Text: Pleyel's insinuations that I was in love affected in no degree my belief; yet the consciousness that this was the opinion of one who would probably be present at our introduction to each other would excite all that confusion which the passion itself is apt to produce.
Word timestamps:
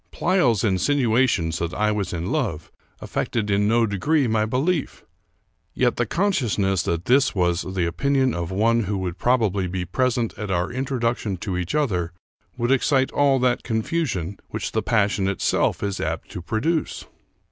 Pleyel's 0.11 0.63
insinuations 0.63 1.59
that 1.59 1.75
I 1.75 1.91
was 1.91 2.11
in 2.11 2.31
love 2.31 2.71
affected 3.01 3.51
in 3.51 3.67
no 3.67 3.85
degree 3.85 4.25
my 4.27 4.47
belief; 4.47 5.05
yet 5.75 5.97
the 5.97 6.07
consciousness 6.07 6.81
that 6.81 7.05
this 7.05 7.35
was 7.35 7.61
the 7.61 7.85
opinion 7.85 8.33
of 8.33 8.49
one 8.49 8.85
who 8.85 8.97
would 8.97 9.19
probably 9.19 9.67
be 9.67 9.85
present 9.85 10.33
at 10.39 10.49
our 10.49 10.71
introduction 10.71 11.37
to 11.37 11.55
each 11.55 11.75
other 11.75 12.13
would 12.57 12.71
excite 12.71 13.11
all 13.11 13.37
that 13.41 13.61
confusion 13.61 14.39
which 14.47 14.71
the 14.71 14.81
passion 14.81 15.27
itself 15.27 15.83
is 15.83 15.99
apt 16.01 16.29
to 16.31 16.41
produce. 16.41 17.05